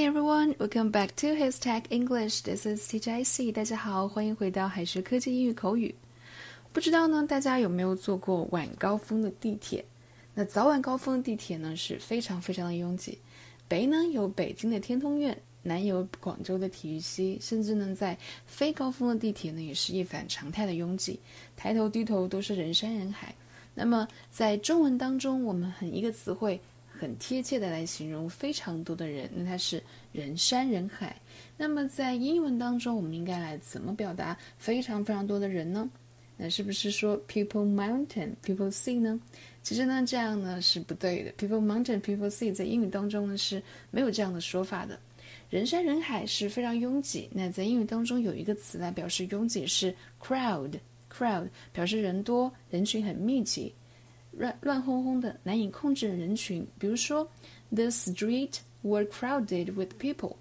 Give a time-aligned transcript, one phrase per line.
[0.00, 2.40] Hi everyone, welcome back to His Tech English.
[2.40, 3.52] This is TJC.
[3.52, 5.94] 大家好，欢迎回到海学科技英语口语。
[6.72, 9.84] 不知道呢，大家有没有坐过晚高峰的地铁？
[10.32, 13.18] 那早晚高峰的地铁呢是非常非常的拥挤。
[13.68, 21.20] 北呢有北京的天通苑，南有广州的体育西，甚至呢在非高峰的地铁呢也是一反常态的拥挤，
[21.58, 23.34] 抬头低头都是人山人海。
[23.74, 26.58] 那么在中文当中，我们很一个词汇。
[27.00, 29.82] 很贴切的来形容非常多的人，那它是
[30.12, 31.16] 人山人海。
[31.56, 35.88] 那么在英文当中，我们应该来怎么表达非常非常多的人呢？
[36.36, 39.18] 那是不是说 people mountain people sea 呢？
[39.62, 41.32] 其实呢，这样呢是不对的。
[41.32, 44.98] people mountain people sea 在英语当中呢是没有这样的说法的。
[45.48, 47.30] 人山人海是非常拥挤。
[47.32, 50.72] 那在英语当中有一个词来表示拥挤是 crowd
[51.10, 53.74] crowd，表示人多，人群很密集。
[54.32, 57.30] 乱乱哄哄的、难以控制的人群，比如说
[57.70, 60.36] ，The street were crowded with people，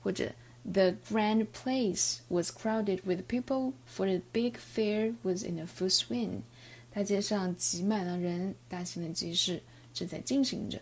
[0.00, 0.32] 或者
[0.70, 5.90] The grand place was crowded with people for the big fair was in a full
[5.90, 6.42] swing。
[6.90, 9.62] 大街上挤满了人，大型的集市
[9.94, 10.80] 正在进行着。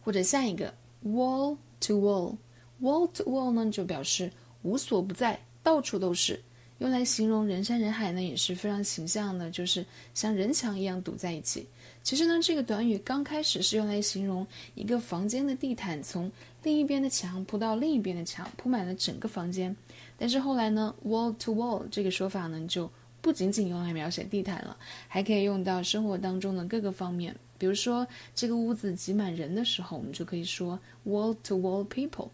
[0.00, 6.42] 或者下一个，wall to wall，wall to wall 呢就表示无所不在，到处都是。
[6.78, 11.66] 用来形容人山人海呢，也是非常形象的，就是像人墙一样堵在一起。
[12.02, 16.30] 其实呢，这个短语刚开始是用来形容一个房间的地毯从
[16.62, 19.74] 另一边的墙铺到另一边的墙，铺满了整个房间。
[20.18, 24.76] 但是后来呢，wall to wall 这个说法呢，就不仅仅用来描写地毯了，
[25.08, 27.34] 还可以用到生活当中的各个方面。
[27.56, 32.28] 比如说，这个屋子挤满人的时候，我们就可以说 wall to wall people。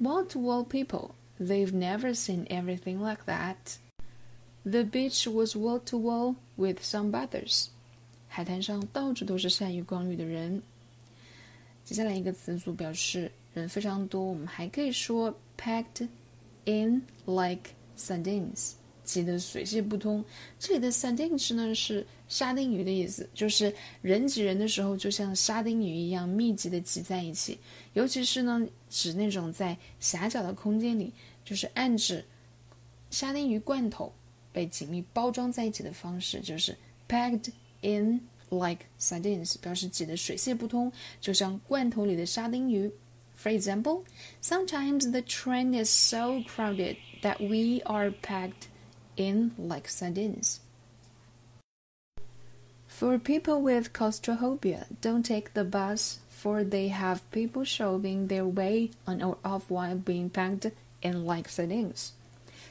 [0.00, 1.10] wall to wall people。
[1.39, 3.77] They've never seen everything like that.
[4.63, 7.67] The beach was wall to wall with some bathers.
[8.27, 10.61] 海滩上到处都是善于光浴的人。
[11.83, 16.07] 接下来一个词组表示人非常多，我们还可以说 packed
[16.65, 18.73] in like sardines。
[19.06, 20.22] 挤得水泄不通。
[20.58, 23.72] 这里的 sardines 呢是沙丁鱼的意思，就是
[24.02, 27.58] 人挤人的时候，就像沙丁鱼一样密集的挤在一起。
[27.94, 31.10] 尤其是呢，指那种在狭小的空间里，
[31.44, 32.22] 就是暗指
[33.10, 34.12] 沙丁鱼罐头
[34.52, 36.76] 被紧密包装在一起的方式，就是
[37.08, 37.50] packed
[37.82, 42.90] in like sardines，表示挤得水泄不通，就像罐头里的沙丁鱼。
[43.38, 44.02] For example,
[44.42, 48.68] sometimes the train is so crowded that we are packed
[49.15, 50.59] in like sardines.
[52.87, 58.91] For people with claustrophobia, don't take the bus, for they have people shoving their way
[59.05, 60.71] on or off while being packed
[61.01, 62.11] in like sardines.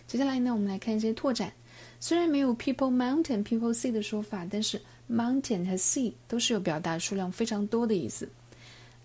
[0.06, 1.52] 接下来呢，我们来看一些拓展。
[1.98, 8.28] 虽然没有 people mountain、people sea 的说法，但是 mountain 和 sea 都是有表达数量非常多的意思。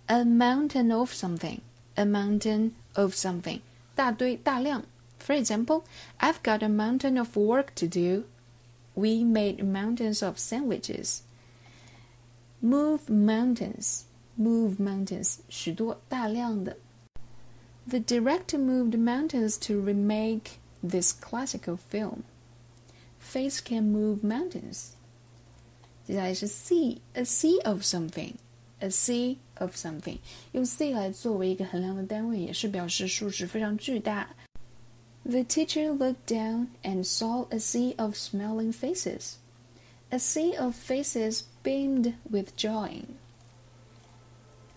[0.08, 1.60] A mountain of something,
[1.96, 3.62] a mountain of something，
[3.96, 4.84] 大堆、大量。
[5.20, 5.84] for example,
[6.20, 8.26] I've got a mountain of work to do.
[8.96, 11.22] We made mountains of sandwiches.
[12.62, 14.06] Move mountains,
[14.38, 16.78] move mountains, 许多大量的.
[17.88, 22.24] The director moved mountains to remake this classical film.
[23.20, 24.94] Face can move mountains.
[26.06, 28.34] 接下来是 sea, a sea of something,
[28.80, 30.20] a sea of something.
[30.54, 34.30] 用 sea 来作为一个衡量的单位，也是表示数值非常巨大。
[35.26, 39.38] the teacher looked down and saw a sea of smiling faces.
[40.12, 43.04] A sea of faces beamed with joy.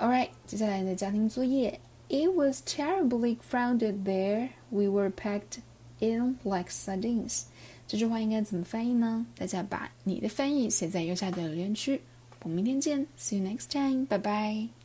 [0.00, 1.80] Alright，接下来的家庭作业。
[2.08, 4.50] It was terribly crowded there.
[4.70, 5.58] We were packed
[6.00, 7.42] in like sardines.
[7.86, 9.26] 这句话应该怎么翻译呢？
[9.36, 12.00] 大家把你的翻译写在右下角留言区。
[12.42, 14.06] 我们明天见，See you next time.
[14.06, 14.81] Bye bye.